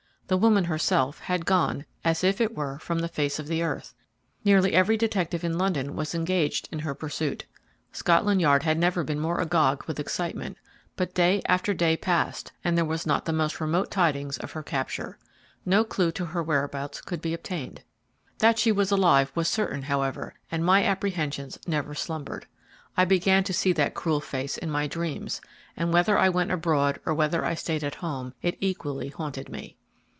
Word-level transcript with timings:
The 0.27 0.37
woman 0.37 0.63
herself 0.63 1.19
had 1.19 1.45
gone 1.45 1.83
as 2.05 2.23
it 2.23 2.55
were 2.55 2.79
from 2.79 2.99
the 2.99 3.09
face 3.09 3.37
of 3.37 3.47
the 3.47 3.63
earth. 3.63 3.93
Nearly 4.45 4.71
every 4.71 4.95
detective 4.95 5.43
in 5.43 5.57
London 5.57 5.93
was 5.93 6.15
engaged 6.15 6.69
in 6.71 6.79
her 6.79 6.95
pursuit. 6.95 7.45
Scotland 7.91 8.39
Yard 8.39 8.63
had 8.63 8.77
never 8.79 9.03
been 9.03 9.19
more 9.19 9.41
agog 9.41 9.83
with 9.87 9.99
excitement; 9.99 10.55
but 10.95 11.13
day 11.13 11.41
after 11.47 11.73
day 11.73 11.97
passed, 11.97 12.53
and 12.63 12.77
there 12.77 12.85
was 12.85 13.05
not 13.05 13.25
the 13.25 13.33
most 13.33 13.59
remote 13.59 13.91
tidings 13.91 14.37
of 14.37 14.53
her 14.53 14.63
capture. 14.63 15.17
No 15.65 15.83
clue 15.83 16.13
to 16.13 16.23
her 16.27 16.41
whereabouts 16.41 17.01
could 17.01 17.19
be 17.21 17.33
obtained. 17.33 17.83
That 18.39 18.57
she 18.57 18.71
was 18.71 18.89
alive 18.89 19.33
was 19.35 19.49
certain, 19.49 19.81
however, 19.81 20.33
and 20.49 20.63
my 20.63 20.85
apprehensions 20.85 21.59
never 21.67 21.93
slumbered. 21.93 22.45
I 22.95 23.03
began 23.03 23.43
to 23.43 23.53
see 23.53 23.73
that 23.73 23.95
cruel 23.95 24.21
face 24.21 24.57
in 24.57 24.71
my 24.71 24.87
dreams, 24.87 25.41
and 25.75 25.91
whether 25.91 26.17
I 26.17 26.29
went 26.29 26.51
abroad 26.53 27.01
or 27.05 27.13
whether 27.13 27.43
I 27.43 27.53
stayed 27.53 27.83
at 27.83 27.95
home, 27.95 28.33
it 28.41 28.55
equally 28.61 29.09
haunted 29.09 29.49
me. 29.49 29.75